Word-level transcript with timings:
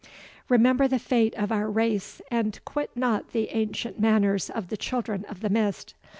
Remember 0.49 0.87
the 0.87 0.97
fate 0.97 1.35
of 1.35 1.51
our 1.51 1.69
race, 1.69 2.23
and 2.31 2.59
quit 2.65 2.89
not 2.95 3.33
the 3.33 3.49
ancient 3.51 3.99
manners 3.99 4.49
of 4.49 4.69
the 4.69 4.75
Children 4.77 5.25
of 5.29 5.41
the 5.41 5.49
Mist. 5.51 5.93